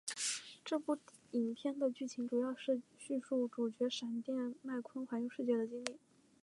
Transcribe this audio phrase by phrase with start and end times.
[0.65, 0.97] 这部
[1.29, 5.99] 影片的剧情主要是叙述主角闪电麦坤环游世界的经历。